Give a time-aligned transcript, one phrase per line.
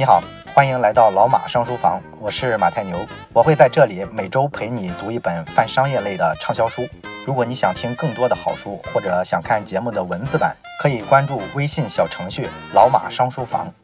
[0.00, 0.22] 你好，
[0.54, 6.88] 欢迎来到老马商书房，我是马太牛，我会在这里每周陪你读一本泛商业类的畅销书。
[7.26, 13.74] 如果你想听更多的好书，或者想看节目的文字版，可以关注微信小程序“老马商书房”。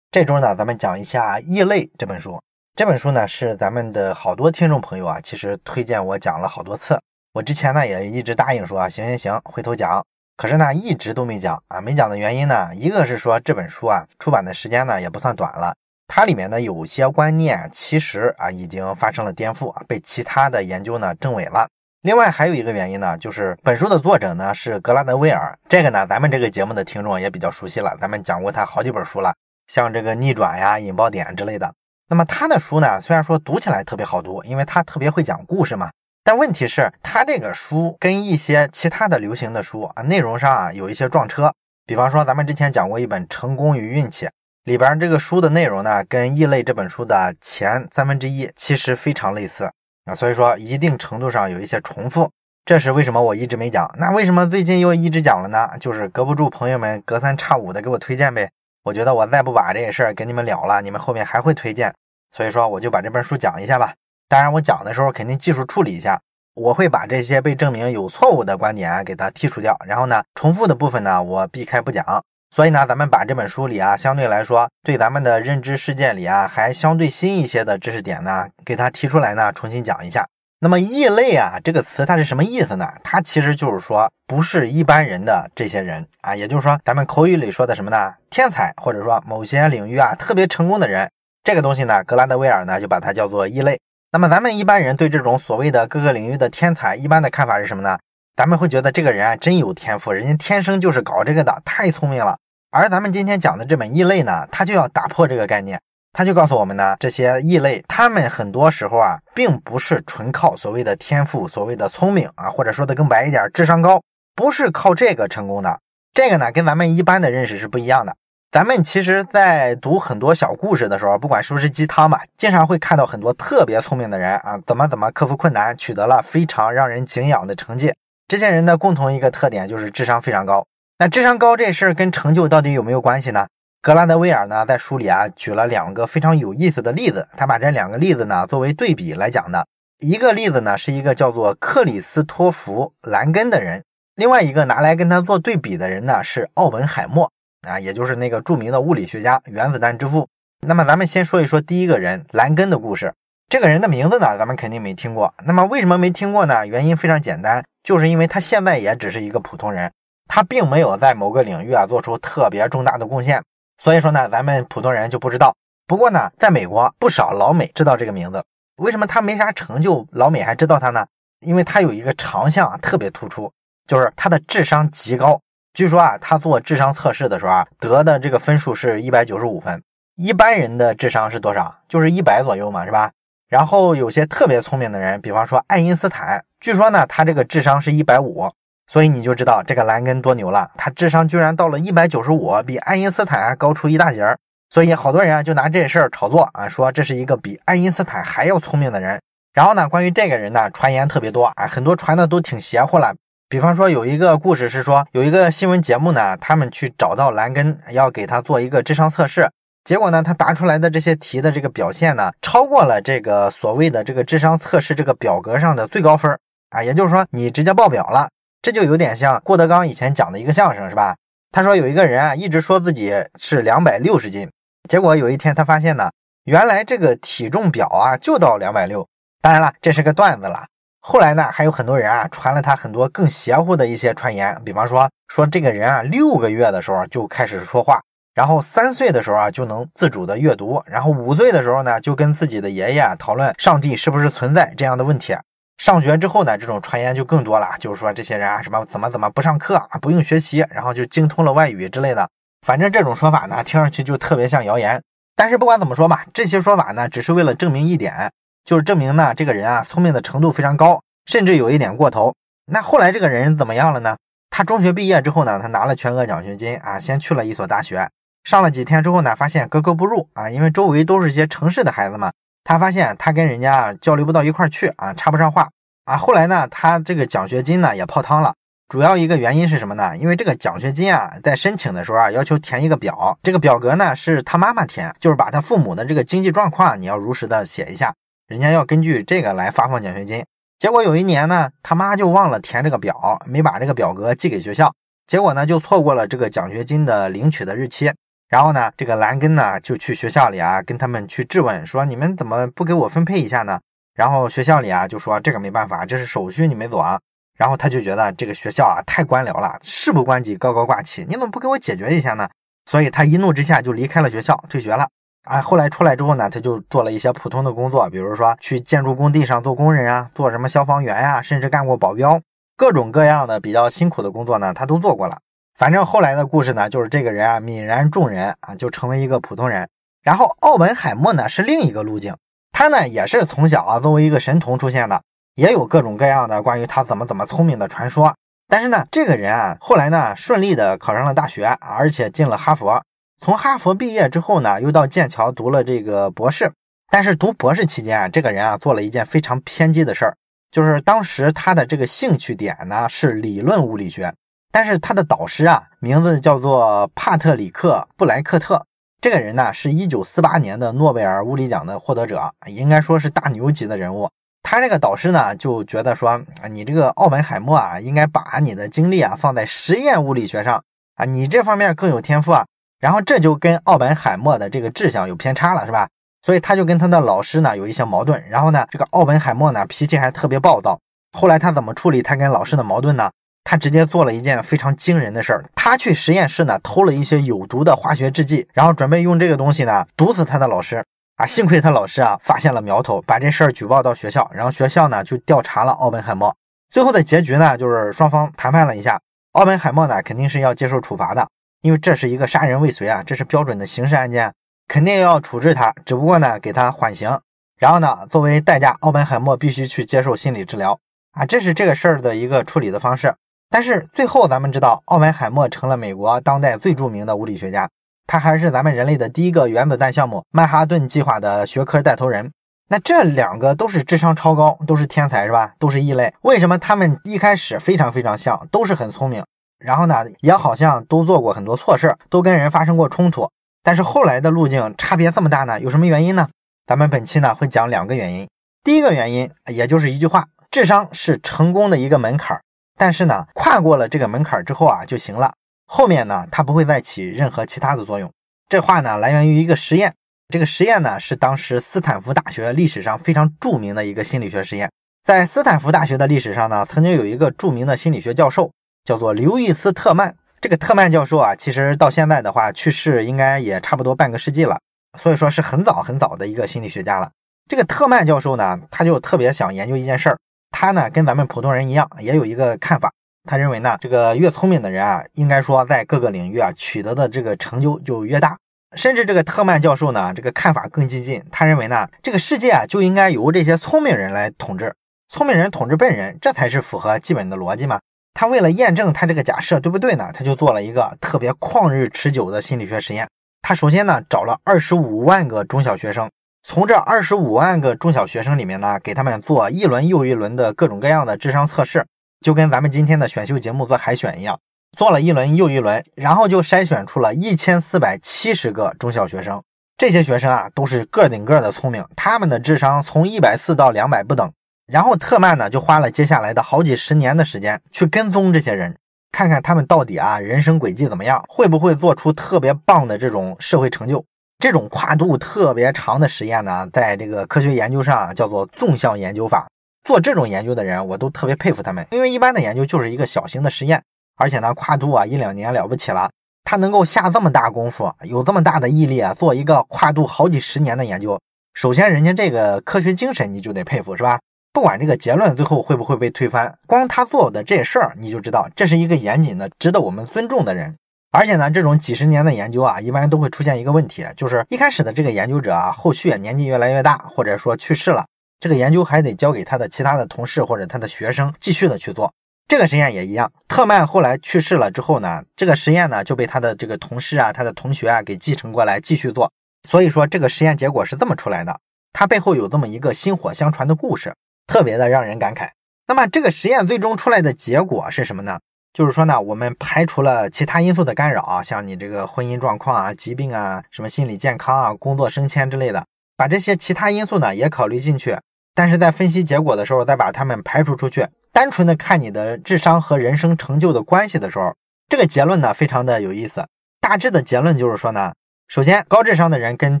[0.12, 2.40] 这周呢，咱们讲一下《异类》这本书。
[2.76, 6.96] 这本书呢，是咱们的好多听众朋友啊，其实推荐我讲了好多次。
[7.32, 10.00] 我之前呢，也一直答应说啊，行行行，回头讲。
[10.36, 11.80] 可是呢，一直都没讲啊。
[11.80, 15.74] 没讲的原因呢，一个是说这本书啊，出版的时间呢也不算短了，
[16.08, 21.68] 它里面呢有些观念其实啊已经发生了颠覆啊，被其他的研究呢证伪了。
[22.02, 29.32] 另外还有一个原因呢，就是本书的作者呢是格拉德威尔，这个呢咱们这个节目的听众也比较熟悉了，咱们讲过他好几本书了，
[29.68, 31.72] 像这个逆转呀、引爆点之类的。
[32.08, 35.90] 那么他的书呢，虽然说读起来特别好读，因为他特别会讲故事嘛。
[36.26, 41.52] 但问题是，他这个书跟一些其他的流行的书啊，内容上啊有一些撞车。
[41.84, 44.24] 比方说，咱们之前讲过一本《成功与运气》，
[44.64, 49.70] 里边这个书的内容呢，跟《异类》这本书的前三分之一其实非常类似
[50.06, 52.30] 啊，所以说一定程度上有一些重复。
[52.64, 53.94] 这是为什么我一直没讲？
[53.98, 55.68] 那为什么最近又一直讲了呢？
[55.78, 58.50] 就是隔不住朋友们隔三差五的给我推荐呗。
[58.84, 61.94] 我觉得我再不把这个事儿给你们聊了，你们后面还会推荐，
[62.32, 63.92] 所以说我就把这本书讲一下吧。
[64.34, 66.20] 当然，我讲的时候肯定技术处理一下，
[66.54, 72.04] 我会把这些被证明有错误的观点给它剔除掉，然后呢，重复的部分呢，我避开不讲。
[72.52, 80.26] 所以呢，咱们把这本书里啊，相对来说对咱们的认知世界里啊，还相对新一些的知识点呢，给它提出来呢，重新讲一下。
[80.58, 82.92] 那么“异类”啊这个词它是什么意思呢？
[83.04, 88.12] 它其实就是说不是一般人的这些人啊，也就是说咱们口语里说的什么呢？
[88.30, 91.08] 天才或者说某些领域啊特别成功的人，
[91.44, 93.78] 这个东西呢，格兰德威尔呢就把它叫做异类。
[94.14, 97.98] 那么咱们一般人对这种所谓的各个领域的天才，一般的看法是什么呢？
[98.36, 102.38] 咱们会觉得这个人啊真有天赋，人家天生就是搞这个的，太聪明了。
[102.70, 105.80] 而咱们今天讲的这本异类呢，它就要打破这个概念，
[106.12, 114.00] 它就告诉我们呢，这些异类他们很多时候啊，并不是纯靠所谓的天赋、所谓的聪明啊，或者说的更白一点，智商高，
[114.36, 115.80] 不是靠这个成功的。
[116.12, 118.14] 这个呢，跟咱们一般的认识是不一样的。
[118.54, 127.92] 咱们其实，在读很多小故事的时候，不管是不是鸡汤吧，经常会看到很多特别聪明的人啊，怎么怎么克服困难，取得了非常让人敬仰的成绩。
[128.28, 130.64] 这些人的共同一个特点就是智商非常高。
[131.00, 133.48] 那智商高这事儿跟成就到底有没有关系呢？
[133.82, 139.66] 格拉德威尔呢，在书里啊举了两个非常有意思的例子，他把这两个例子呢作为对比来讲的。
[139.98, 143.82] 一个例子呢是一个叫做克里斯托弗·兰根的人，
[144.14, 147.32] 另外一个拿来跟他做对比的人呢是奥本海默。
[147.66, 150.28] 啊，也就是那个著名的物理学家，原子弹之父。
[150.66, 153.12] 那么咱们先说一说第一个人兰根的故事。
[153.48, 155.34] 这个人的名字呢，咱们肯定没听过。
[155.44, 156.66] 那么为什么没听过呢？
[156.66, 159.92] 原因非常简单，就是因为他现在也只是一个普通人，
[160.26, 163.42] 他并没有在某个领域啊做出特别重大的贡献。
[163.82, 165.54] 所以说呢，咱们普通人就不知道。
[165.86, 168.42] 不过呢，在美国不少老美知道这个名字。
[168.76, 171.06] 为什么他没啥成就，老美还知道他呢？
[171.40, 173.52] 因为他有一个长项啊特别突出，
[173.86, 175.38] 就是他的智商极高。
[175.74, 179.82] 据说啊，他做智商测试的时候啊，得的这个分数是一百九十五分。
[180.14, 181.80] 一般人的智商是多少？
[181.88, 183.10] 就是一百左右嘛，是吧？
[183.48, 188.48] 然后有些特别聪明的人，比方说爱因斯坦，据说呢，他这个智商是一百五。
[188.86, 194.38] 所以你就知道这个兰根多牛了，他智商居然到了一百九十五，比爱因斯坦还高出一大截儿。
[194.70, 199.20] 所以好多人啊，就拿这事儿炒作啊，说这是一个比爱因斯坦还要聪明的人。
[199.52, 203.16] 然后呢，关于这个人呢，传言特别多啊，很多传的都挺邪乎了。
[203.54, 209.48] 比方说，有一个故事是说，有一个新闻节目呢，他们去找到兰根，要给他做一个智商测试。
[209.84, 216.36] 结果呢，他答出来的这些题的这个表现呢，超过了这个所谓的这个智商测试这个表格上的最高分
[216.70, 218.28] 啊，也就是说，你直接爆表了。
[218.60, 221.14] 这就有点像郭德纲以前讲的一个相声，是吧？
[221.52, 224.50] 他说有一个人啊，一直说自己是两百六十斤，
[224.88, 226.10] 结果有一天他发现呢，
[226.46, 229.06] 原来这个体重表啊就到两百六。
[229.40, 230.64] 当然了，这是个段子了。
[231.06, 238.00] 后来呢，还有很多人啊传了他很多更邪乎的一些传言，比方说说这个人啊六个月的时候就开始说话，
[238.32, 245.36] 然后三岁的时候啊就能自主的阅读，然后五岁的时候呢就跟自己的爷爷讨论上帝是不是存在这样的问题。
[245.76, 252.26] 上学之后呢，这种传言就更多了，就是说这些人啊什么怎么怎么不上课啊不用学习，然后就精通了外语之类的。
[252.66, 255.02] 反正这种说法呢听上去就特别像谣言。
[255.36, 258.30] 但是不管怎么说吧，这些说法呢只是为了证明一点。
[258.64, 262.34] 就是证明呢，这个人啊，聪明的程度非常高，甚至有一点过头。
[262.66, 264.16] 那后来这个人怎么样了呢？
[264.48, 268.08] 他中学毕业之后呢，他拿了全额奖学金啊，先去了一所大学，
[268.42, 272.32] 上了几天之后呢，发现格格不入啊，因为周围都是些城市的孩子嘛，
[272.62, 275.68] 他发现他跟人家交流不到一块去啊，插不上话
[276.06, 276.16] 啊。
[276.16, 278.54] 后来呢，他这个奖学金呢也泡汤了，
[278.88, 280.16] 主要一个原因是什么呢？
[280.16, 288.14] 因为这个奖学金啊，在申请的时候啊，要求填一个表，这个表格呢是他妈妈填，就是把他父母的这个经济状况你要如实的写一下，
[288.46, 290.44] 人家要根据这个来发放奖学金。
[290.78, 294.92] 结果有一年呢，他妈就忘了填这个表，没把这个表格寄给学校，
[295.26, 298.12] 结果呢就错过了这个奖学金的领取的日期。
[298.48, 303.80] 然后呢，这个兰根呢就去学校里啊，跟他们去质问说：“你们怎么不给我分配一下呢？”
[304.14, 307.18] 然后学校里啊就说：“这个没办法，这是手续，你没走啊。”
[307.56, 312.48] 然后他就觉得这个学校啊太官僚了，事不关己高高挂起，你怎么不给我解决一下呢？
[312.90, 315.08] 所以他一怒之下就离开了学校，退学了。
[315.44, 322.40] 啊，后来出来之后呢，他就做了一些普通的工作，比如说去建筑工地上做工人啊，做什么消防员呀，甚至干过保镖，
[322.78, 325.38] 各种各样的比较辛苦的工作呢，他都做过了。
[325.78, 329.86] 反正后来的故事呢，就是这个人啊泯然众人啊，就成为一个普通人。
[330.22, 332.34] 然后奥本海默呢是另一个路径，
[332.72, 335.20] 他呢也是从小啊作为一个神童出现的，
[335.56, 338.34] 也有各种各样的关于他怎么怎么聪明的传说。
[338.66, 343.02] 但是呢，这个人啊后来呢顺利的考上了大学，而且进了哈佛。
[343.44, 346.72] 从哈佛毕业之后呢，又到剑桥读了这个博士。
[347.10, 350.34] 但是读博士期间啊，这个人啊做了一件非常偏激的事儿，
[350.70, 354.32] 就是当时他的这个兴趣点呢是理论物理学。
[354.72, 358.86] 但是他的导师啊，名字叫做帕特里克布莱克特。
[359.20, 364.30] 这个人呢，是一九四八年的诺贝尔物理奖的获得者，应该说是大牛级的人物。
[364.62, 366.30] 他这个导师呢，就觉得说，
[366.62, 370.82] 啊你这个奥本海默啊，应该把你的精力啊放在实验物理学上
[371.16, 372.64] 啊，你这方面更有天赋啊。
[373.04, 376.08] 然后这就跟奥本海默的这个志向有偏差了，是吧？
[376.40, 378.42] 所以他就跟他的老师呢有一些矛盾。
[378.48, 380.98] 然后呢，这个奥本海默呢脾气还特别暴躁。
[381.38, 383.30] 后来他怎么处理他跟老师的矛盾呢？
[383.62, 391.04] 他直接做了一件非常惊人的事儿，他去实验室呢偷了一些有毒的化学制剂，然后准备用这个东西呢毒死他的老师
[391.36, 391.44] 啊！
[391.44, 396.56] 幸亏他老师啊发现了苗头，把这事儿举报到学校，然后学校呢就调查了奥本海默。
[396.90, 399.20] 最后的结局呢就是双方谈判了一下，
[399.52, 401.46] 奥本海默呢肯定是要接受处罚的，
[401.84, 404.50] 因为这是一个杀人未遂啊，这是标准的刑事案件，
[404.88, 405.92] 肯定要处置他。
[406.06, 407.38] 只不过呢给他缓刑，
[407.76, 410.98] 然后呢作为代价，奥本海默必须去接受心理治疗
[411.32, 413.34] 啊，这是这个事儿的一个处理的方式。
[413.68, 417.90] 但是最后，咱们知道，奥本海默成了美国当代最著名的物理学家，
[418.26, 422.50] 他还是咱们人类的第一个原子弹项目曼哈顿计划的学科带头人。
[422.88, 425.74] 那这两个都是智商超高，都是天才，是吧？
[425.78, 426.32] 都是异类。
[426.40, 429.44] 为什么他们一开始非常非常像，都是很聪明，
[429.84, 433.50] 然后呢，也好像都做过很多错事，都跟人发生过冲突，
[433.82, 435.78] 但是后来的路径差别这么大呢？
[435.78, 436.48] 有什么原因呢？
[436.86, 438.48] 咱们本期呢会讲两个原因。
[438.82, 442.58] 第一个原因，也就是一句话：智商是成功的一个门槛。
[442.96, 445.52] 但是呢，跨过了这个门槛之后啊，就行了。
[445.86, 448.32] 后面呢，它不会再起任何其他的作用。
[448.70, 450.14] 这话呢，来源于一个实验。
[450.48, 454.90] 这个实验呢，是当时斯坦福大学历史上非常著名的一个心理学实验。
[455.24, 458.70] 在斯坦福大学的历史上呢，曾经有一个著名的心理学教授，
[459.04, 460.34] 叫做刘易斯特曼。
[460.60, 464.80] 这个特曼教授啊，其实到现在的话，去世应该也差不多半个世纪了，
[465.18, 467.30] 所以说是很早很早的一个心理学家了。
[467.68, 470.38] 这个特曼教授呢，他就特别想研究一件事儿。
[470.70, 473.12] 他呢，跟咱们普通人一样，也有一个看法。
[473.46, 478.56] 他认为呢，这个越聪明的人啊，应该说在各个领域啊取得的这个成就就越大。
[478.96, 481.44] 甚至这个特曼教授呢，这个看法更激进。
[481.50, 484.94] 他认为呢，这个世界啊就应该由这些聪明人来统治，
[485.28, 488.00] 聪明人统治笨人，这才是符合基本的逻辑嘛。
[488.34, 493.28] 他为了验证他这个假设对不对呢，他就做了一个特别旷日持久的心理学实验。
[493.62, 496.28] 他首先呢，找了二十五万个中小学生。
[496.66, 502.04] 从这二十五万个中小学生里面呢，给他们做一轮又一轮的各种各样的智商测试，
[502.40, 504.58] 就跟咱们今天的选秀节目做海选一样，
[504.98, 509.62] 做了一轮又一轮，然后就筛选出了一千四百七十个中小学生。
[509.96, 514.50] 这些学生啊，都是个顶个的聪明，他们的智商从一百四到两百不等。
[514.94, 518.96] 然后特曼呢，就花了接下来的好几十年的时间去跟踪这些人，
[519.32, 524.24] 看看他们到底啊人生轨迹怎么样，会不会做出特别棒的这种社会成就。
[524.60, 529.66] 这种跨度特别长的实验呢，在这个科学研究上叫做纵向研究法。
[530.04, 534.00] 做这种研究的人，我都特别佩服他们，因为一般的研究就是一个小型的实验，
[534.36, 536.30] 而且呢，跨度啊一两年了不起了。
[536.62, 541.36] 他能够下这么大功夫，有这么大的毅力啊，做一个跨度好几十年的研究。
[541.74, 544.38] 首先，人家这个科学精神你就得佩服，是吧？
[544.74, 550.96] 不管这个结论最后会不会被推翻，光他做的这事儿，你就知道这是一个严谨的、值得我们尊重的人。
[551.30, 558.26] 而且呢，这种几十年的研究啊，一般都会出现一个问题，就是一开始的这个研究者啊，后续年纪越来越大，或者说去世了，
[558.58, 562.32] 这个研究还得交给他的其他的同事或者他的学生继续的去做。
[562.66, 569.52] 这个实验也一样，特曼后来去世了之后呢，这个实验呢就被他的这个同事啊、他的同学啊给继承过来继续做。
[569.88, 571.78] 所以说这个实验结果是这么出来的，
[572.12, 574.34] 它背后有这么一个薪火相传的故事，
[574.66, 575.70] 特别的让人感慨。
[576.06, 578.58] 那么这个实验最终出来的结果是什么呢？
[578.92, 586.04] 就是说呢，我们排除了其他因素的干扰啊，像你这个婚姻状况啊、疾病啊、什么心理健康啊、工作升迁之类的，
[586.36, 588.38] 把这些其他因素呢也考虑进去。
[588.74, 594.74] 但是在分析结果的时候，再把它们排除出去，单纯的看你的智商和人生成就的关系的时候，
[595.08, 596.64] 这个结论呢非常的有意思。
[597.00, 598.32] 大致的结论就是说呢，
[598.68, 600.00] 首先高智商的人跟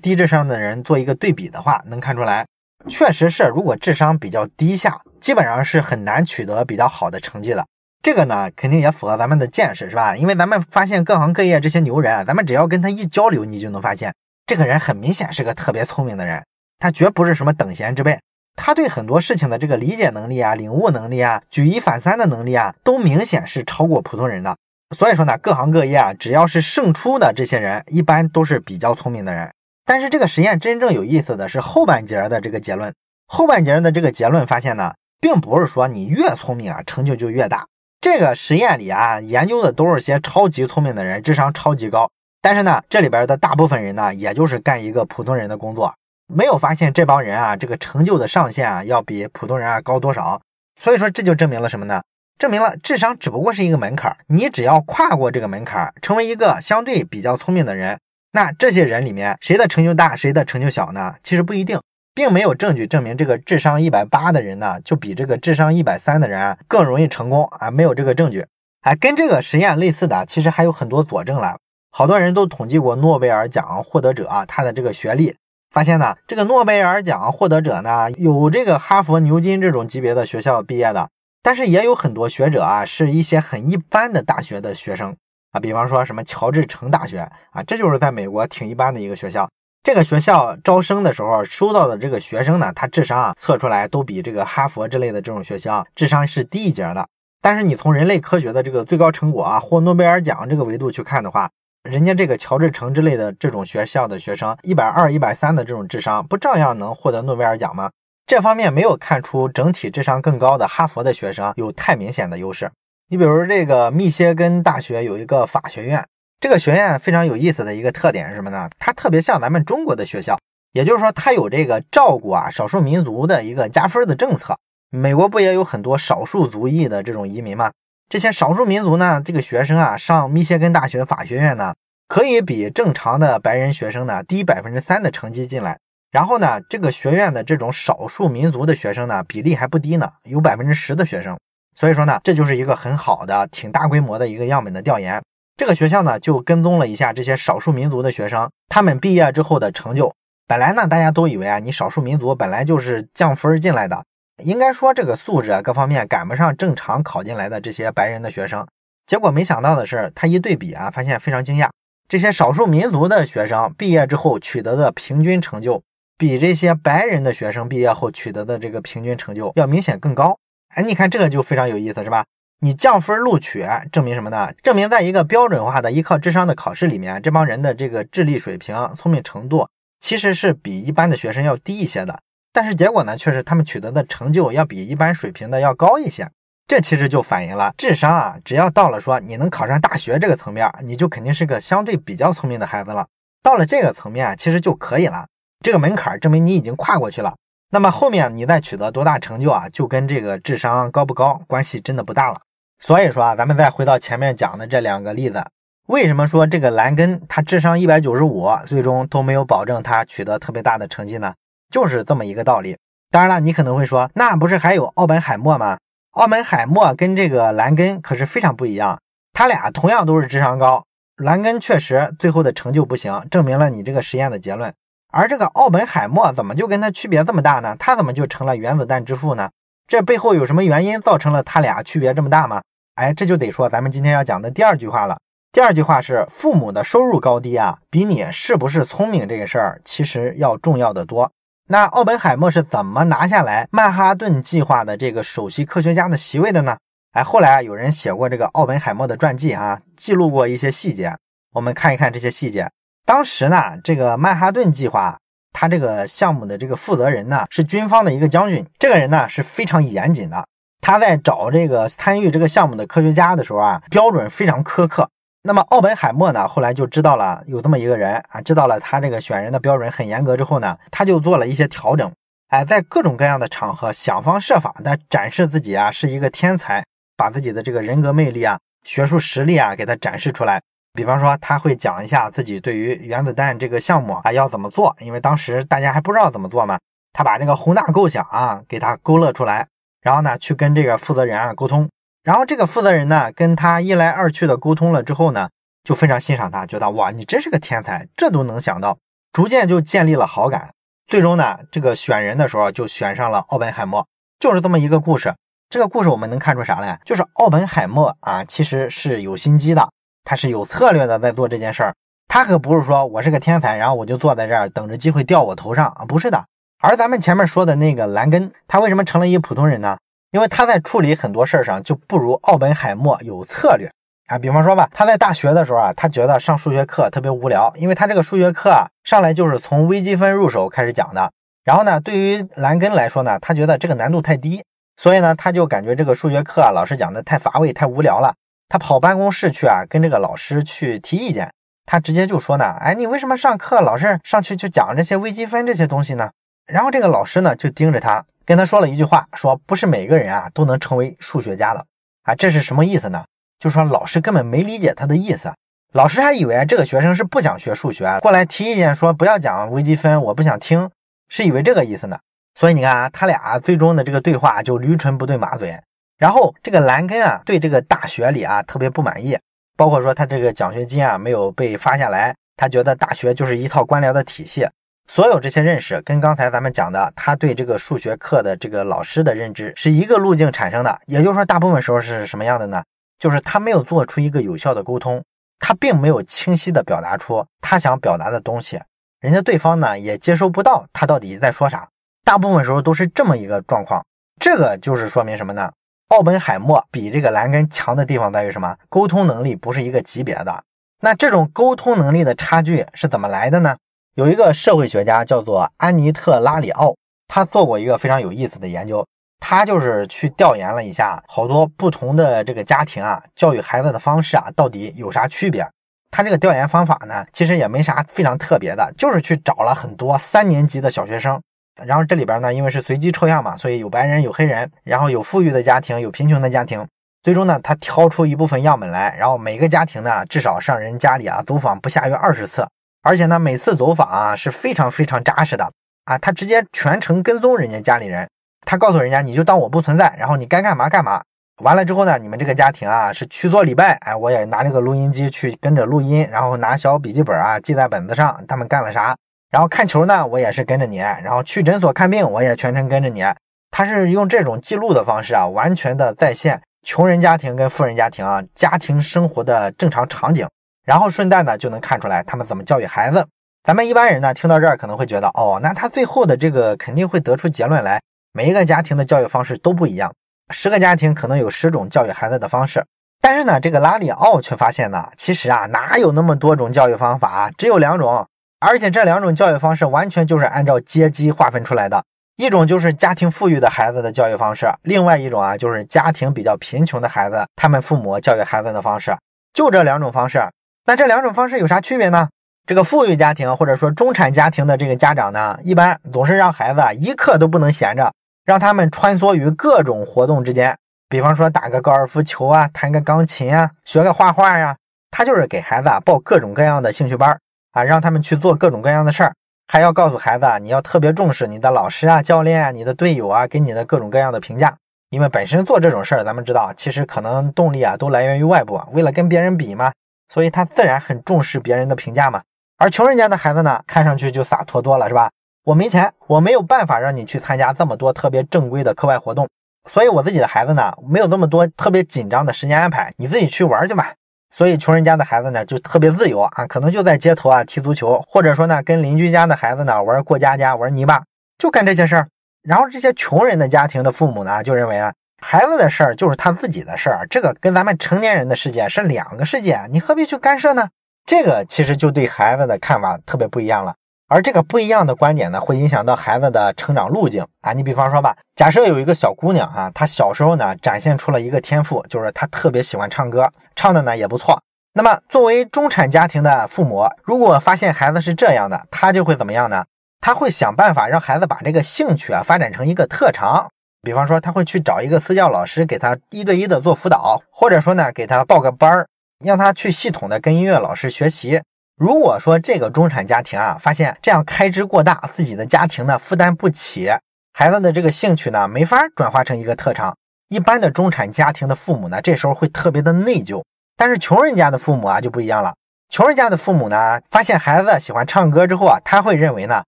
[0.00, 2.46] 低智商的人做一个对比的话，能看出来，
[2.88, 7.66] 确实是如果智商比较低下，基本上是很难取得比较好的成绩的。
[8.02, 10.14] 这个呢，肯定也符合咱们的见识，是吧？
[10.14, 14.12] 因为咱们发现各行各业这些牛人啊，咱们只要跟他一交流，你就能发现，
[14.46, 16.44] 这个人很明显是个特别聪明的人，
[16.78, 18.18] 他绝不是什么等闲之辈，
[18.54, 24.54] 他对很多事情的这个理解能力啊、领悟能力啊、举一反三的能力啊，都明显是超过普通人的。
[24.94, 29.50] 所以说呢，各行各业啊，只要是胜出的这些人，一般都是比较聪明的人。
[29.84, 32.94] 但是这个实验真正有意思的是后半截的这个结论，
[33.26, 37.66] 后半截的这个结论发现呢，并不是说你越聪明啊，成就就越大。
[38.00, 42.10] 这个实验里啊，研究的都是些超级聪明的人，智商超级高。
[42.42, 45.94] 但是呢，这里边的大部分人呢，也就是干一个普通人的工作，
[46.26, 50.40] 没有发现这帮人啊，这个成就的上限啊，要比普通人啊高多少。
[50.78, 52.02] 所以说，这就证明了什么呢？
[52.38, 57.98] 证明了智商只不过是一个门槛，你只要跨过这个门槛，成为一个相对比较聪明的人，
[58.34, 61.14] 那这些人里面谁的成就大，谁的成就小呢？
[61.22, 61.80] 其实不一定。
[62.16, 67.72] 并没有证据证明这个智商一百八的人呢，就比这个智商一百三的人更容易成功啊！
[67.72, 68.46] 没有这个证据。
[68.82, 71.56] 哎，跟这个实验类似的，其实还有很多佐证了。
[71.90, 75.34] 好多人都统计过诺贝尔奖获得者啊，他的这个学历，
[75.72, 81.08] 发现呢，这个诺贝尔奖获得者呢，有这个哈佛、牛津这种级别的学校毕业的，
[81.42, 85.16] 但是也有很多学者啊，是一些很一般的大学的学生
[85.54, 87.20] 啊，比方说什么乔治城大学
[87.52, 89.48] 啊，这就是在美国挺一般的一个学校。
[89.84, 97.06] 这个学校招生的时候收到的这个学生呢，他智商啊测出来都比这个哈佛之类的这种学校智商是低一截的。
[97.40, 101.48] 但是你从人类科学的这个最高成果啊，获诺贝尔奖这个维度去看的话，
[101.88, 107.90] 人家这个乔治城之类的这种学校的学生一百二、一百三的这种智商，不照样能获得诺贝尔奖吗？
[108.26, 112.72] 这方面没有看出整体智商更高的哈佛的学生有太明显的优势。
[113.08, 116.04] 你比如这个密歇根大学有一个法学院。
[116.40, 118.68] 这个学院非常有意思的一个特点是什么呢？
[118.78, 120.38] 它特别像咱们中国的学校，
[120.72, 124.56] 也就是说，它有这个照顾啊少数民族的一个加分的政策。
[124.90, 127.70] 美国不也有很多少数族裔的这种移民吗？
[128.08, 131.74] 这些少数民族呢，这个学生啊上密歇根大学法学院呢，
[132.08, 135.78] 可以比正常的白人学生呢低百分之三的成绩进来。
[136.10, 141.38] 然后呢，这个学院的这种少数民族的学生呢，比例还不低呢，有百分之十的学生。
[141.74, 145.22] 所以说呢，这就是一个很好的、挺大规模的一个样本的调研。
[145.56, 150.12] 这个学校呢，就跟踪了一下这些少数民族的学生，他们毕业之后的成就。
[150.46, 154.04] 本来呢，大家都以为啊，你少数民族本来就是降分进来的，
[154.42, 158.66] 应该说这个素质啊各方面赶不上正常考进来的这些白人的学生。
[159.06, 161.70] 结果没想到的是，他一对比啊，发现非常惊讶，
[162.08, 165.82] 这些少数民族的学生毕业之后取得的平均成就，
[166.18, 170.36] 比这些白人的学生毕业后取得的这个平均成就要明显更高。
[170.74, 172.24] 哎，你看这个就非常有意思，是吧？
[172.60, 174.52] 你降分录取，证明什么呢？
[174.62, 179.68] 证明在一个标准化的依靠智商的考试里面，这帮人的这个智力水平、聪明程度
[180.00, 182.18] 其实是比一般的学生要低一些的。
[182.52, 186.30] 但是结果呢，却是他们取得的成就要比一般水平的要高一些。
[186.66, 193.06] 这其实就反映了智商啊，只要到了说你能考上大学这个层面，你就肯定是个相对比较聪明的孩子了。
[193.42, 195.26] 到了这个层面，其实就可以了。
[195.60, 197.34] 这个门槛证明你已经跨过去了。
[197.74, 202.40] 那么后面你再取得多大成就啊，就跟这个智商高不高关系真的不大了。
[202.78, 205.42] 所以说啊，咱们再回到前面讲的这两个例子，
[205.88, 211.34] 为什么说这个兰根他智商一百九十五，最终都没有保证他取得特别大的成绩呢？
[211.68, 212.76] 就是这么一个道理。
[213.10, 215.78] 当然了，你可能会说，那不是还有奥本海默吗？
[216.12, 219.00] 奥本海默跟这个兰根可是非常不一样，
[219.32, 220.84] 他俩同样都是智商高，
[221.16, 224.72] 兰根确实最后的成就不行，证明了你这个实验的结论。
[225.14, 227.76] 而这个奥本海默怎么就跟他区别这么大呢？
[227.78, 229.48] 他怎么就成了原子弹之父呢？
[229.86, 232.62] 这背后有什么原因造成了他俩区别这么大吗？
[232.96, 235.18] 哎，这就得说咱们今天要讲的第二句话了。
[235.52, 241.30] 第二句话是父母的收入高低啊，比你是不是聪明这个事儿其实要重要的多。
[241.68, 246.76] 那奥本海默是怎么拿下来曼哈顿计划的这个首席科学家的席位的呢？
[247.12, 251.16] 哎，后来啊，有人写过这个奥本海默的传记啊，记录过一些细节。
[251.52, 252.68] 我们看一看这些细节。
[253.04, 255.18] 当时呢，这个曼哈顿计划。
[255.56, 258.66] 他这个项目的这个负责人呢，是军方的一个将军。
[258.76, 260.44] 这个人呢是非常严谨的。
[260.80, 265.08] 他在找这个参与这个项目的科学家的时候啊，标准非常苛刻。
[265.44, 272.10] 那么奥本海默呢，后来就知道了有这么一个人啊，知道了他这个选人的标准很严格之后呢，他就做了一些调整。
[272.48, 276.84] 哎，在各种各样的场合想方设法的展示自己啊是一个天才，
[277.16, 280.60] 把自己的这个人格魅力啊学术实力啊给他展示出来。
[280.94, 286.78] 比方说，他会讲一下自己对于原子弹这个项目啊要怎么做，因为当时大家还不知道怎么做嘛。
[287.12, 289.66] 他把这个宏大构想啊给他勾勒出来，
[290.00, 291.88] 然后呢去跟这个负责人啊沟通。
[292.22, 295.48] 然后这个负责人呢跟他一来二去的沟通了之后呢，
[295.82, 298.96] 就非常欣赏他，觉得哇你真是个天才，这都能想到，
[299.32, 300.70] 逐渐就建立了好感。
[301.08, 304.06] 最终呢，这个选人的时候就选上了奥本海默，
[304.38, 305.34] 就是这么一个故事。
[305.68, 307.00] 这个故事我们能看出啥来？
[307.04, 309.90] 就是奥本海默啊，其实是有心机的，
[310.24, 311.94] 他是有策略的在做这件事儿。
[312.26, 316.44] 他可不是说我是个天才，然后我就坐在这儿等着机会掉我头上啊，不是的。
[316.80, 319.96] 而咱们前面说的那个兰根，他为什么成了一普通人呢？
[320.32, 323.88] 因为他在处理很多事儿上就不如奥本海默有策略。
[324.26, 331.30] 啊，比方说吧，他在大学的时候啊，他觉得上数学课特别无聊，因为他这个数学课啊，上来就是从微积分入手开始讲的。
[331.62, 334.64] 然后呢，对于兰根来说呢，他觉得这个难度太低，
[334.96, 338.34] 所以呢，他就感觉这个数学课啊，老师讲的太乏味、太无聊了。
[338.74, 341.48] 他跑办公室去啊，跟这个老师去提意见。
[341.86, 346.28] 他直接就说呢，哎，你为什么上课老是上去就讲这些微积分这些东西呢？
[346.66, 351.86] 然后这个老师呢，就盯着他，跟他说了一句话，说不是每个人啊都能成为数学家的
[352.24, 353.24] 啊，这是什么意思呢？
[353.60, 355.54] 就说老师根本没理解他的意思，
[355.92, 360.90] 老师还以为这个学生是不想学数学，过来提意见说不要讲微积分，我不想听，
[361.28, 362.18] 是以为这个意思呢。
[362.58, 365.78] 所以你看啊，他俩最终的这个对话就驴唇不对马嘴。
[366.18, 369.38] 然后这个兰根啊，对这个大学里啊特别不满意，
[369.76, 374.66] 包括说他这个奖学金啊没有被发下来，他觉得大学就是一套官僚的体系。
[375.06, 380.98] 所有这些认识跟刚才咱们讲的他对这个数学课的这个老师的认知是一个路径产生的。
[381.06, 382.82] 也就是说，大部分时候是什么样的呢？
[383.18, 385.22] 就是他没有做出一个有效的沟通，
[385.58, 388.80] 他并没有清晰的表达出他想表达的东西，
[389.20, 391.88] 人家对方呢也接收不到他到底在说啥，
[392.24, 394.02] 大部分时候都是这么一个状况。
[394.40, 395.70] 这个就是说明什么呢？
[396.08, 398.76] 奥本海默比这个兰根强的地方在于什么？
[398.88, 400.62] 沟通能力不是一个级别的。
[401.00, 403.76] 那这种沟通能力的差距是怎么来的呢？
[404.14, 406.94] 有一个社会学家叫做安妮特拉里奥，
[407.26, 409.04] 他做过一个非常有意思的研究。
[409.40, 415.66] 他就是去调研了一下，好多不同的这个家庭啊，教育孩子的方式啊，到底有啥区别？
[416.10, 421.42] 他这个调研方法呢，其实也没啥非常特别的，就是去找了很多三年级的小学生，
[421.82, 426.86] 然后这里边呢，因为是随机抽样嘛，所以有白人有黑人，然后有富裕的家庭有贫穷的家庭，
[427.22, 432.66] 最终呢，他挑出一部分样本来，然后每个家庭呢，至少上人家里啊走访不下于二十次，
[433.02, 435.72] 而且呢，每次走访啊是非常非常扎实的
[436.04, 438.28] 啊，他直接全程跟踪人家家里人。
[438.66, 441.20] 他告诉人家，你就当我不存在，然后你该干嘛干嘛。
[441.62, 449.14] 完了之后呢，你们这个家庭啊是去做礼拜，哎，我也拿这个录音机去跟着录音，然后拿小笔记本啊记在本子上，他们干了啥。
[449.54, 453.24] 然后看球呢，我也是跟着你，然后去诊所看病，我也全程跟着你。
[453.70, 460.48] 他是用这种记录的方式啊，完全的再现穷人家庭跟富人家庭啊家庭生活的正常场景，
[460.84, 463.24] 然后顺带呢就能看出来他们怎么教育孩子。
[463.62, 468.00] 咱们一般人呢听到这儿可能会觉得，哦，那他最后的这个肯定会得出结论来。
[468.32, 470.12] 每一个家庭的教育方式都不一样，
[470.52, 472.84] 十个家庭可能有十种教育孩子的方式。
[473.22, 477.52] 但是呢，这个拉里奥却发现呢，其实啊，哪有那么多种教育方法？
[477.56, 478.26] 只有两种，
[478.64, 482.02] 而且这两种教育方式完全就是按照阶级划分出来的。
[482.36, 489.16] 一种就是家庭富裕的孩子的教育方式，另外一种啊，就是家庭比较贫穷的孩子，他们父母教育孩子的方式，
[489.52, 490.40] 就这两种方式。
[490.86, 492.28] 那这两种方式有啥区别呢？
[492.66, 498.12] 这个富裕家庭或者说中产家庭的这个家长呢，一般总是让孩子啊一刻都不能闲着。
[498.44, 500.76] 让他们穿梭于各种活动之间，
[501.08, 504.76] 比方说打个高尔夫球啊，弹个钢琴啊，学个画画呀。
[505.10, 507.38] 他就是给孩子啊报各种各样的兴趣班
[507.74, 509.34] 啊，让他们去做各种各样的事儿，
[509.66, 514.74] 还要告诉孩子啊，你要特别重视你的老师啊、教练啊、你的队友啊给你的各种各样的评价。
[515.10, 519.92] 因为本身做这种事儿，咱们知道，其实可能动力啊都来源于外部，为了跟别人比嘛，
[520.32, 522.42] 所以他自然很重视别人的评价嘛。
[522.78, 525.30] 而穷人家的孩子呢，看上去就洒脱多了，是吧？
[525.64, 529.48] 我没钱，我没有办法让你去参加这么多特别正规的课外活动，
[529.88, 534.12] 所以我自己的孩子呢，没有这么多特别紧张的时间安排，你自己去玩去吧。
[534.56, 541.24] 所以穷人家的孩子呢，就特别自由啊，可能就在街头啊踢足球，或者说呢，跟邻居家的孩子呢玩过家家、玩泥巴，
[541.58, 542.28] 就干这些事儿。
[542.62, 545.12] 然后这些穷人的家庭的父母呢，就认为啊，
[545.42, 550.88] 孩子的事儿就是他自己的事儿，这个跟咱们成年人的世界是两个世界，你何必去干涉呢？
[551.26, 553.96] 这个其实就对孩子的看法特别不一样了。
[554.28, 557.72] 而这个不一样的观点呢，会影响到孩子的成长路径啊。
[557.72, 564.60] 你比方说吧，假设有一个小姑娘啊，她小时候呢展现出了一个天赋，就是她特别喜欢唱歌，唱的呢也不错。
[564.94, 569.84] 那么作为中产家庭的父母，如果发现孩子是这样的，他就会怎么样呢？
[570.20, 573.68] 他会想办法让孩子把这个兴趣啊发展成一个特长。
[574.02, 579.06] 比方说他会去找一个私教老师给他一对一的做辅导，或者说呢给他报个班儿，
[579.44, 581.60] 让他去系统的跟音乐老师学习。
[581.96, 587.08] 如果说这个中产家庭啊，发现这样开支过大，自己的家庭呢负担不起，
[587.52, 590.16] 孩子的这个兴趣呢没法转化成一个特长，
[590.48, 593.62] 一般的中产家庭的父母呢，这时候会特别的内疚。
[593.96, 595.76] 但是穷人家的父母啊就不一样了，
[596.08, 599.84] 穷人家的父母呢，发现孩子喜欢唱歌之后啊，他会认为呢，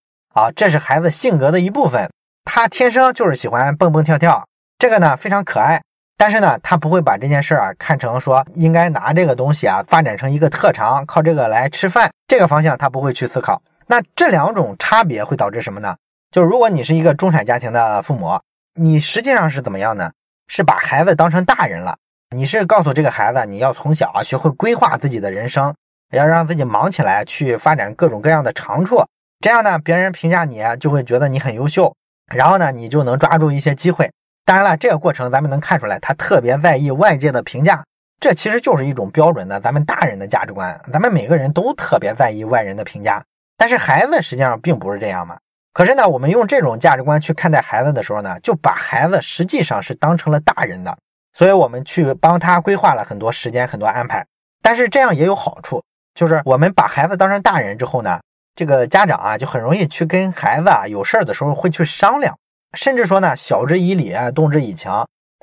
[0.33, 2.09] 啊这是孩子性格的一部分。
[2.45, 4.47] 他天生就是喜欢蹦蹦跳跳，
[4.79, 5.83] 这个呢非常可爱，
[6.17, 13.61] 但是呢，他不会把这件事儿啊看成说应该拿这个东西啊发展成一个特长，靠这个来吃饭，这个方向他不会去思考。
[13.87, 15.95] 那这两种差别会导致什么呢？
[16.31, 18.41] 就是如果你是一个中产家庭的父母，
[18.75, 20.11] 你实际上是怎么样呢？
[20.49, 21.97] 是把孩子当成大人了，
[22.35, 25.75] 你是告诉这个孩子，你要从小啊学会规划自己的人生，
[26.13, 29.05] 要让自己忙起来去发展各种各样的长处，
[29.41, 31.95] 这样呢，别人评价你就会觉得你很优秀。
[32.35, 34.11] 然后呢，你就能抓住一些机会。
[34.47, 37.83] 当然了，这个过程咱们能看出来，他特别在意外界的评价。
[38.21, 40.81] 这其实就是一种标准的咱们大人的价值观。
[40.93, 43.21] 咱们每个人都特别在意外人的评价，
[43.59, 45.37] 但是孩子实际上并不是这样嘛。
[45.73, 50.97] 可是呢，我们用这种价值观去看待孩子的时候呢，就把孩子实际上是当成了大人的。
[51.35, 54.25] 所以我们去帮他规划了很多时间、很多安排。
[54.63, 55.83] 但是这样也有好处，
[56.15, 58.21] 就是我们把孩子当成大人之后呢。
[58.55, 62.39] 这个家长啊，就很容易去跟孩子啊有事儿的时候会去商量，
[62.77, 64.93] 甚至说呢，晓之以理，动之以情。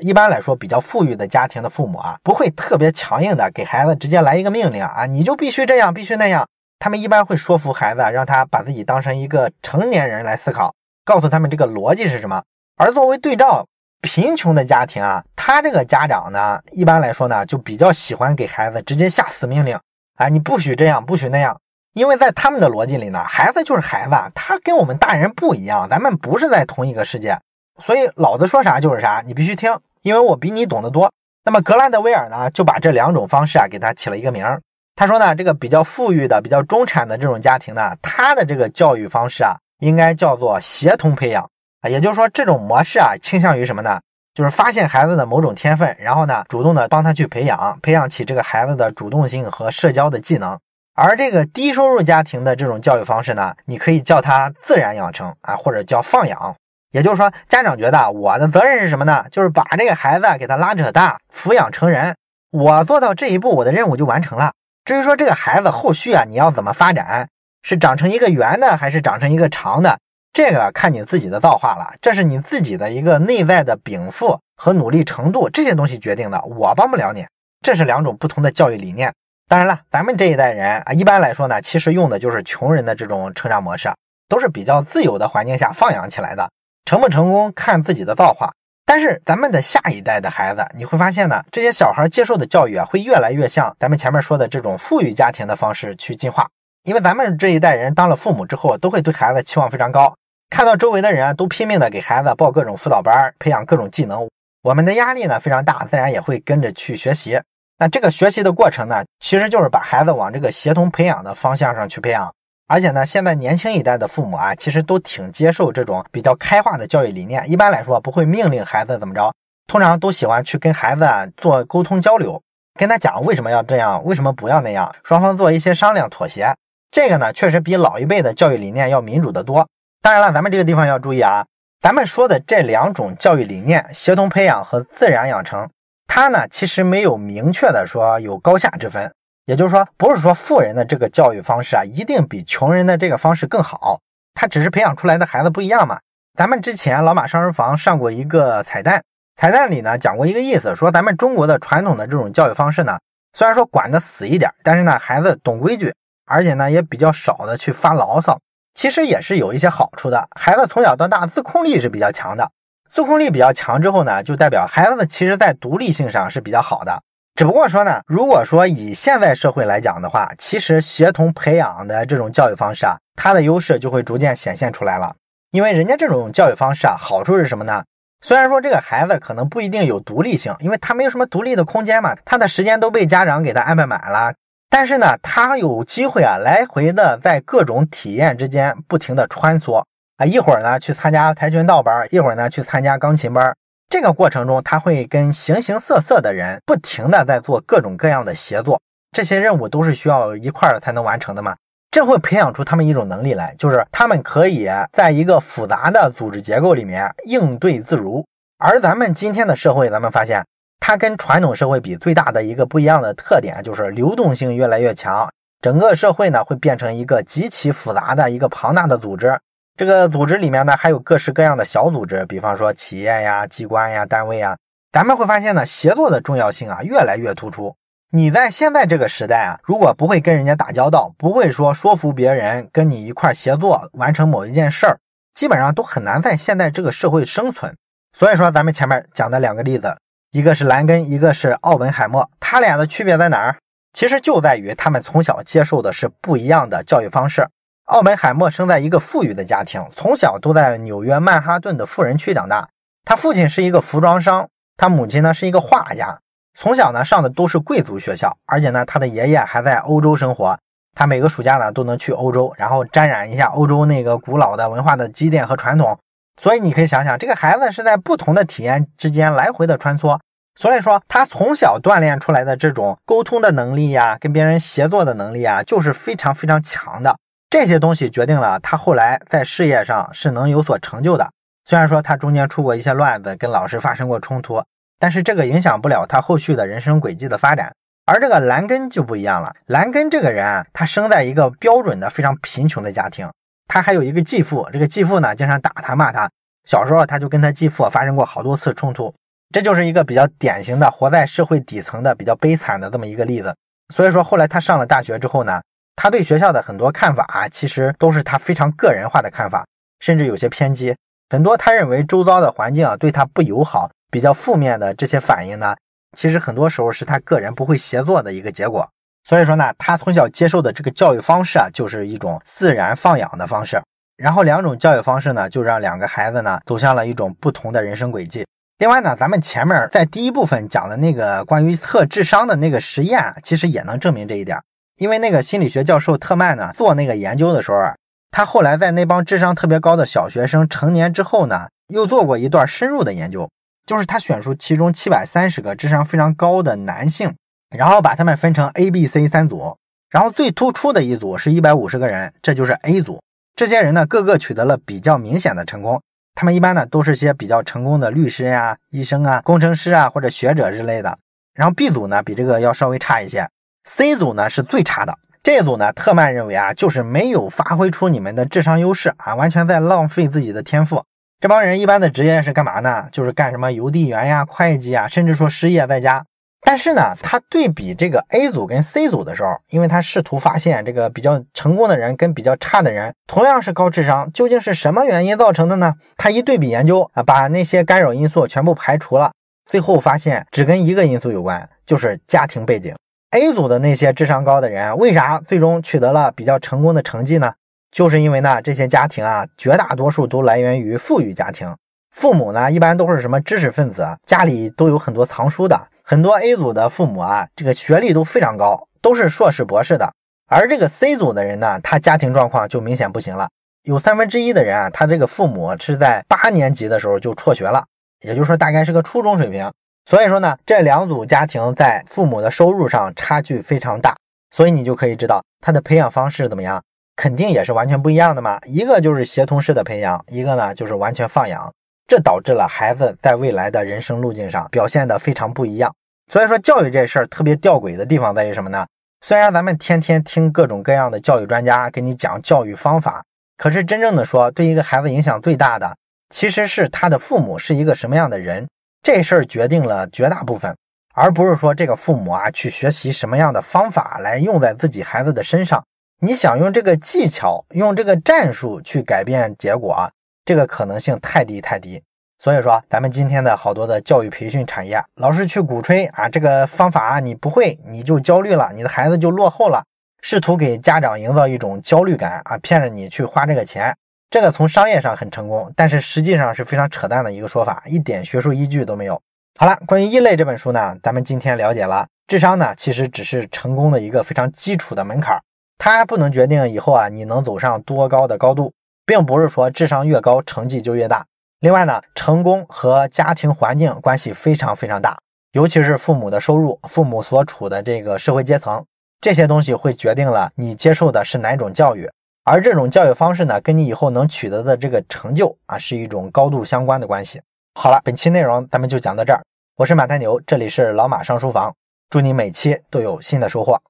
[0.02, 6.48] 一般来说，比较富裕的家庭的父母啊，不会特别强硬的给孩子直接来一个命令啊，你就必须这样，必须那样。
[6.80, 10.74] 他们一般会说服孩子，让他把自己当成一个成年人来思考，
[11.06, 12.44] 告诉他们这个逻辑是什么。
[12.76, 13.68] 而作为对照，
[14.02, 19.80] 贫穷的家庭啊，他这个家长呢，一般来说呢，就比较喜欢给孩子直接下死命令
[20.16, 21.58] 啊，你不许这样，不许那样。
[21.94, 27.40] 因为在他们的逻辑里呢，孩子就是孩子，他跟我们大人不一样，咱们不是在同一个世界，
[27.78, 31.12] 所以老子说啥就是啥，你必须听，因为我比你懂得多。
[31.46, 34.62] 那么格兰德威尔呢，就把这两种方式啊，给他起了一个名儿。
[34.96, 41.48] 他说呢，这个比较富裕的、比较中产的这种家庭呢，他的这个教育方式啊，应该叫做协同培养
[41.82, 44.00] 啊，也就是说，这种模式啊，倾向于什么呢？
[44.34, 50.58] 就是发现孩子的某种天分，然后呢，主动的帮他去培养，培养起这个孩子的主动性和社交的技能。
[50.96, 56.56] 而这个低收入家庭的这种教育方式呢，你可以叫它自然养成啊，或者叫放养。
[56.92, 59.26] 也就是说，家长觉得我的责任是什么呢？
[59.32, 62.16] 就是把这个孩子给他拉扯大，抚养成人。
[62.52, 64.52] 我做到这一步，我的任务就完成了。
[64.86, 67.28] 至于说这个孩子后续啊，你要怎么发展，
[67.64, 69.98] 是长成一个圆的，还是长成一个长的，
[70.32, 71.96] 这个看你自己的造化了。
[72.00, 77.26] 这是你自己的一个内在的禀赋和努力程度这些东西决定的，我帮不了你。
[77.64, 79.12] 这是两种不同的教育理念。
[79.48, 83.92] 当然了，咱们这一代人啊，一般来说呢，其实用的就是穷人的这种成长模式，
[84.28, 86.50] 都是比较自由的环境下放养起来的，
[86.86, 88.52] 成不成功看自己的造化。
[88.86, 96.50] 但是咱们的下一代的孩子，你会发现呢，这些小孩接受的教育啊，会越来越像咱们前面说的这种富裕家庭的方式去进化。
[96.84, 100.16] 因为咱们这一代人当了父母之后，都会对孩子期望非常高，
[100.50, 104.28] 看到周围的人，都拼命的给孩子报各种辅导班，培养各种技能，
[104.64, 107.40] 我们的压力呢非常大，自然也会跟着去学习。
[107.84, 112.34] 那这个学习的过程呢，其实就是把孩子往这个协同培养的方向上去培养。
[112.66, 117.52] 而且呢，现在年轻一代的父母啊，其实都挺接受这种比较开化的教育理念。
[117.52, 119.34] 一般来说，不会命令孩子怎么着，
[119.68, 122.42] 通常都喜欢去跟孩子啊做沟通交流，
[122.80, 126.56] 跟他讲为什么要这样，为什么不要那样，双方做一些商量妥协。
[126.90, 129.68] 这个呢，确实比老一辈的教育理念要民主得多。
[130.02, 131.46] 当然了，咱们这个地方要注意啊，
[131.82, 135.70] 咱们说的这两种教育理念——协同培养和自然养成。
[136.08, 139.12] 它呢，其实没有明确的说有高下之分，
[139.46, 144.00] 也就是说，不是说富人的这个教育方式啊，一定比穷人的这个方式更好。
[144.36, 146.00] 它只是培养出来的孩子不一样嘛。
[146.38, 149.04] 咱们之前老马上书房上过一个彩蛋，
[149.36, 153.00] 彩蛋里呢讲过一个意思，说咱们中国的传统的这种教育方式呢，
[153.34, 155.94] 虽然说管的死一点，但是呢，孩子懂规矩，
[156.26, 158.40] 而且呢也比较少的去发牢骚，
[158.74, 160.28] 其实也是有一些好处的。
[160.40, 162.50] 孩子从小到大自控力是比较强的。
[162.94, 167.02] 自控力比较强之后呢，就代表孩子其实在独立性上是比较好的。
[167.36, 175.16] 只不过说呢，如果说以现在社会来讲的话，其实协同培养的这种教育方式啊，它的优势就会逐渐显现出来了。
[175.50, 177.84] 因为人家这种教育方式啊，好处是什么呢？
[178.22, 184.36] 虽然说这个孩子可能不一定有独立性，因为他没有什么独立的空间嘛，他的时间都被家长给他安排满了。
[184.70, 189.84] 但是呢，他有机会啊，来回的在各种体验之间不停的穿梭。
[190.26, 193.56] 一会儿呢去参加跆拳道班，一会儿呢去参加钢琴班。
[193.90, 198.82] 这个过程中，他会跟形形色色的人不停的在做各种各样的协作，
[199.12, 201.56] 这些任务都是需要一块儿才能完成的嘛。
[201.92, 208.26] 这会培养出他们一种能力来，就是他们可以在一个复杂的组织结构里面应对自如，
[208.58, 210.44] 而咱们今天的社会，咱们发现
[210.80, 215.30] 它跟传统社会比，最大的一个不一样的特点就是流动性越来越强。
[215.62, 219.40] 整个社会呢会变成一个极其复杂的一个庞大的组织。
[219.76, 224.56] 这个组织里面呢还有各式各样的小组织，比方说企业呀、机关呀、单位呀。
[224.92, 227.76] 咱们会发现呢，协作的重要性啊越来越突出。
[228.12, 235.00] 你在现在这个时代啊，如果不会跟人家打交道，不会说说服别人跟你一块协作完成某一件事儿，
[235.34, 237.76] 基本上都很难在现在这个社会生存。
[238.16, 239.98] 所以说，咱们前面讲的两个例子，
[240.32, 243.58] 一个是兰根，一个是奥本海默，他俩的区别在哪儿？
[243.92, 247.48] 其实就在于他们从小接受的是不一样的教育方式。
[247.86, 252.70] 奥本海默生在一个富裕的家庭，从小都在纽约曼哈顿的富人区长大。
[253.04, 256.18] 他父亲是一个服装商，他母亲呢是一个画家。
[256.58, 260.58] 从小呢上的都是贵族学校，而且呢他的爷爷还在欧洲生活，
[260.96, 266.00] 他每个暑假呢都能去欧洲，然后沾染一下欧洲那个古老的文化的积淀和传统。
[266.42, 270.18] 所以你可以想想，这个孩子是在不同的体验之间来回的穿梭，
[270.58, 277.18] 所以说他从小锻炼出来的这种沟通的能力呀，跟别人协作的能力啊，就是非常非常强的。
[277.54, 281.30] 这些东西决定了他后来在事业上是能有所成就的。
[281.66, 284.64] 虽然说他中间出过一些乱子，跟老师发生过冲突。
[284.98, 287.72] 但是这个影响不了他后续的人生轨迹的发展，
[288.08, 289.54] 而这个兰根就不一样了。
[289.68, 293.30] 兰根这个人啊，他生在一个标准的非常贫穷的家庭，
[293.68, 296.28] 他还有一个继父，这个继父呢经常打他骂他。
[296.68, 299.14] 小时候他就跟他继父发生过好多次冲突，
[299.54, 303.56] 这就是一个比较典型的活在社会底层的比较悲惨的这么一个例子。
[303.94, 305.62] 所以说后来他上了大学之后呢，
[305.96, 309.66] 他对学校的很多看法啊其实都是他非常个人化的看法，
[310.00, 310.96] 甚至有些偏激。
[311.30, 313.90] 很多他认为周遭的环境啊对他不友好。
[314.12, 315.76] 比较负面的这些反应呢，
[316.16, 318.88] 其实很多时候是他个人不会协作的一个结果。
[319.28, 323.82] 所以说呢，他从小接受的这个教育方式啊，就是一种自然放养的方式。
[324.16, 328.46] 然后两种教育方式呢，就让两个孩子呢走向了一种不同的人生轨迹。
[328.78, 334.62] 另外呢，咱们前面在第一部分讲的那个关于测智商的那个实验啊，其实也能证明这一点。
[334.98, 337.96] 因为那个心理学教授特曼呢做那个研究的时候啊，
[338.32, 343.50] 他后来在那帮智商特别高的小学生成年之后呢，又做过一段深入的研究。
[343.86, 347.36] 就是他选出其中七百三十个智商非常高的男性，
[347.76, 349.78] 然后把他们分成 A、B、C 三组，
[350.10, 353.22] 然后最突出的一组是一百五十个人，这就是 A 组。
[353.58, 356.02] 这些人呢，个个取得了比较明显的成功，
[356.34, 361.20] 他们一般呢都是些比较成功的律师呀、医生啊、工程师啊或者学者之类的。
[361.54, 363.50] 然后 B 组呢比这个要稍微差一些
[363.86, 365.18] ，C 组呢是最差的。
[365.42, 371.04] 这组呢，特曼认为啊，就是没有发挥出你们的智商优势啊，完全在浪费自己的天赋。
[371.42, 373.10] 这帮人一般的职业是干嘛呢？
[373.12, 376.24] 就是干什么邮递员呀、会计啊，甚至说失业在家。
[376.66, 385.96] 但是呢，他对比这个 A 组跟 C 组的时候，因为他试图发现这个比较成功的人跟比较差的人同样是高智商，究竟是什么原因造成的呢？
[386.16, 389.34] 他一对比研究啊，把那些干扰因素全部排除了，
[389.70, 392.96] 最后发现只跟一个因素有关，就是家庭背景。
[393.34, 397.52] A 组的那些智商高的人，为啥最终取得了比较成功的成绩呢？
[397.92, 401.76] 就是因为呢，这些家庭啊，绝大多数都来源于富裕家庭，
[402.12, 405.88] 父母呢一般都是什么知识分子，家里都有很多藏书的。
[406.04, 410.14] 很多 A 组的父母啊，这个学历都非常高，都是硕士博士的。
[410.48, 413.50] 而这个 C 组的人呢，他家庭状况就明显不行了，
[413.82, 417.84] 有三分之一的人啊，他这个父母是在八年级的时候就辍学了，
[418.22, 419.72] 也就是说大概是个初中水平。
[420.06, 424.16] 所以说呢，这两组家庭在父母的收入上差距非常大，
[424.52, 426.84] 所以你就可以知道他的培养方式怎么样。
[427.16, 431.72] 肯定也是完全不一样的嘛，一个就是协同式的培养，一个呢就是完全放养，
[432.08, 435.94] 这导致了孩子在未来的人生路径上表现的非常不一样。
[436.32, 438.88] 所以说教育这事儿特别吊诡的地方在于什么呢？
[439.22, 443.24] 虽然咱们天天听各种各样的教育专家给你讲教育方法，
[443.58, 445.96] 可是真正的说对一个孩子影响最大的，
[446.32, 448.68] 其实是他的父母是一个什么样的人，
[449.04, 450.74] 这事儿决定了绝大部分，
[451.14, 455.84] 而不是说这个父母啊去学习什么样的方法来用在自己孩子的身上。
[456.22, 460.10] 你想用这个技巧，用这个战术去改变结果，
[460.46, 462.02] 这个可能性太低太低。
[462.40, 469.84] 所以说，咱们今天的好多的教育培训产业，老是去鼓吹啊，这个方法你不会，你就焦虑了，你的孩子就落后了，
[470.22, 473.94] 试图给家长营造一种焦虑感啊，骗着你去花这个钱。
[474.34, 479.22] 这个从商业上很成功，但是实际上是非常扯淡的一个说法，一点学术依据都没有。
[479.60, 485.40] 好了，关于异类这本书呢，咱们今天了解了，智商呢其实只是成功的一个非常基础的门槛。
[485.78, 488.74] 它不能决定以后啊你能走上多高的高度，
[489.06, 491.24] 并不是说智商越高成绩就越大。
[491.60, 495.16] 另外呢，成功和家庭环境关系非常非常大，
[495.52, 498.84] 尤其是父母的收入、父母所处的这个社会阶层，
[499.22, 502.10] 这些东西会决定了你接受的是哪种教育，
[502.46, 507.42] 而这种教育方式呢，跟你以后能取得的这个成就啊是一种高度相关的关系。
[507.76, 509.42] 好了，本期内容咱们就讲到这儿。
[509.78, 511.74] 我是马太牛，这里是老马上书房，
[512.10, 513.82] 祝你每期都有新的收获。